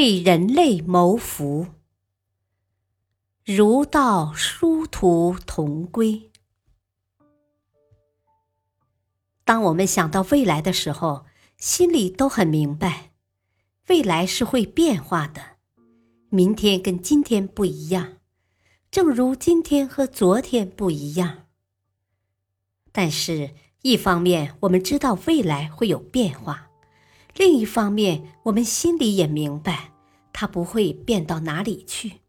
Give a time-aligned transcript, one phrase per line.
[0.00, 1.66] 为人类谋福，
[3.44, 6.30] 儒道殊途同归。
[9.44, 13.10] 当我们想到未来的时候，心里都很明白，
[13.88, 15.56] 未来是会变化的，
[16.28, 18.18] 明天跟今天不一样，
[18.92, 21.48] 正如今天和昨天不一样。
[22.92, 23.50] 但是，
[23.82, 26.66] 一方面我们知道未来会有变化。
[27.34, 29.92] 另一方面，我们心里也明白，
[30.40, 32.20] 它不会变到哪里去。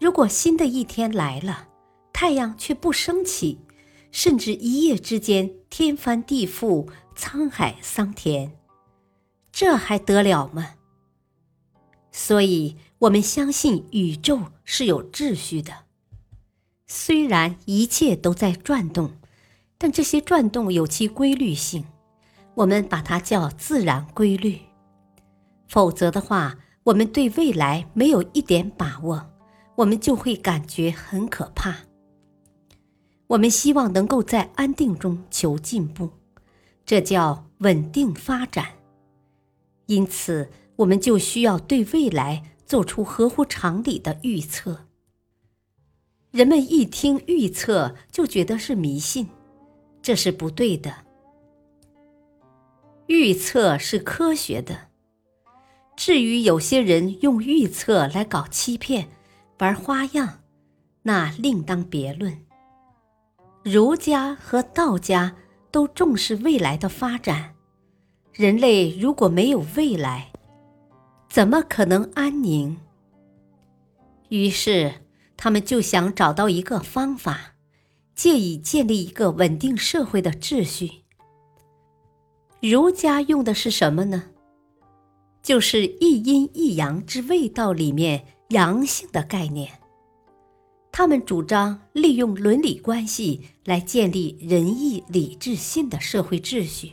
[0.00, 1.68] 如果新的一天来了，
[2.12, 3.60] 太阳却不升起，
[4.10, 8.50] 甚至一夜之间天翻地覆、沧海桑田，
[9.52, 10.74] 这还得了吗？
[12.10, 15.84] 所以，我们相信宇宙是有秩序的。
[16.88, 19.12] 虽然一切都在转动，
[19.78, 21.84] 但这些转动有其规律性。
[22.56, 24.58] 我们把它叫自然规律，
[25.68, 29.30] 否则的话，我们对未来没有一点把握，
[29.76, 31.76] 我们就会感觉很可怕。
[33.26, 36.10] 我们希望能够在安定中求进步，
[36.84, 38.66] 这叫稳定发展。
[39.86, 44.86] 因此，我们就需要对未来做出合乎常理的预测。
[46.30, 49.28] 人们一听预测就觉得是迷信，
[50.00, 50.94] 这是不对的。
[53.06, 54.89] 预测是科学的，
[56.00, 59.10] 至于有些人用预测来搞欺骗、
[59.58, 60.40] 玩花样，
[61.02, 62.34] 那另当别论。
[63.62, 65.36] 儒家和道家
[65.70, 67.54] 都重视未来的发展，
[68.32, 70.32] 人类如果没有未来，
[71.28, 72.78] 怎么可能安宁？
[74.30, 74.90] 于是
[75.36, 77.56] 他们就想找到一个方法，
[78.14, 81.02] 借以建立一个稳定社会的秩序。
[82.62, 84.30] 儒家用的是什么呢？
[85.50, 89.80] 就是一阴一阳之谓道里面阳性的概念。
[90.92, 96.92] 他们主张利用伦理关系来建立仁义礼智信的社会秩序。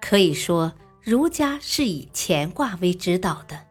[0.00, 3.66] 可以说，儒家是以乾卦为指导的。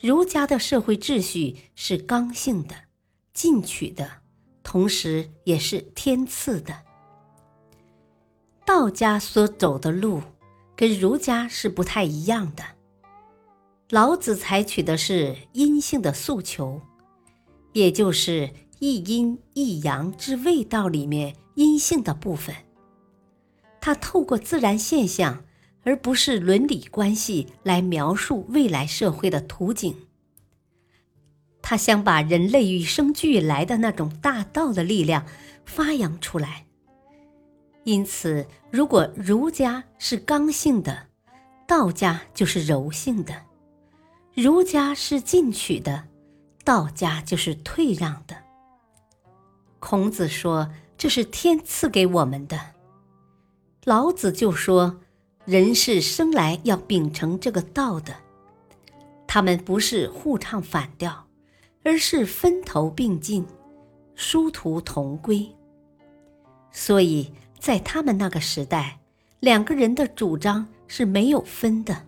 [0.00, 2.76] 儒家的社会秩序是刚性的、
[3.34, 4.08] 进取的，
[4.62, 6.82] 同时也是天赐的。
[8.64, 10.22] 道家所走的路，
[10.80, 12.64] 跟儒家是不太一样的。
[13.90, 16.80] 老子采取的是阴性的诉求，
[17.74, 18.48] 也就是
[18.78, 22.56] 一阴一阳之谓道里面阴性的部分。
[23.78, 25.44] 他透过自然现象，
[25.82, 29.94] 而不是伦理关系来描述未来社会的图景。
[31.60, 35.26] 他想把人类与生俱来的那种大道的力量
[35.66, 36.64] 发扬出来。
[37.84, 41.06] 因此，如果儒家是刚性的，
[41.66, 43.32] 道家就是柔性的；
[44.34, 46.04] 儒家是进取的，
[46.62, 48.36] 道家就是退让的。
[49.78, 52.60] 孔子说：“这是天赐给我们的。”
[53.84, 55.00] 老子就说
[55.46, 58.14] ：“人是生来要秉承这个道的。”
[59.26, 61.26] 他们不是互唱反调，
[61.82, 63.46] 而是分头并进，
[64.14, 65.50] 殊途同归。
[66.70, 67.32] 所以。
[67.60, 68.98] 在他们那个时代，
[69.38, 72.06] 两个人的主张是没有分的。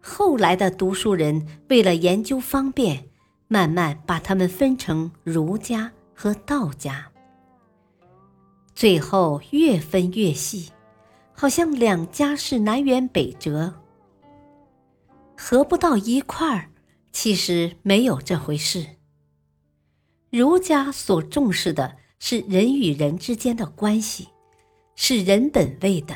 [0.00, 3.08] 后来的读书人为了研究方便，
[3.46, 7.12] 慢慢把他们分成儒家和道家。
[8.74, 10.70] 最后越分越细，
[11.32, 13.74] 好像两家是南辕北辙，
[15.36, 16.70] 合不到一块儿。
[17.12, 18.84] 其实没有这回事。
[20.30, 24.28] 儒家所重视的是人与人之间的关系。
[24.94, 26.14] 是人本位的，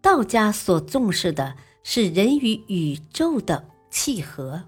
[0.00, 4.64] 道家所重视的是人与宇宙的契合，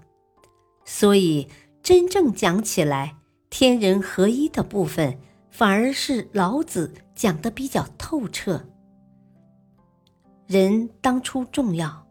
[0.85, 1.47] 所以
[1.81, 3.17] 真正讲起来，
[3.49, 5.19] 天人合一的部分
[5.49, 8.65] 反而是老子讲的比较透彻。
[10.47, 12.07] 人当初重要，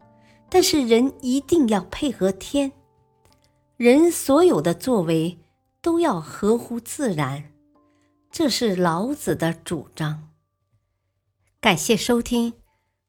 [0.49, 2.71] 但是人一定要配合天，
[3.77, 5.39] 人所有的作为
[5.81, 7.51] 都要合乎自然，
[8.31, 10.29] 这是老子的主张。
[11.63, 12.55] 感谢收听，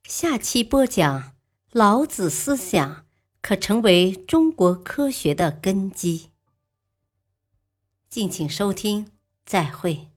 [0.05, 1.33] 下期播讲
[1.73, 3.05] 老子思想
[3.43, 6.31] 可成为中国科学的根基。
[8.09, 9.11] 敬请收听，
[9.45, 10.14] 再会。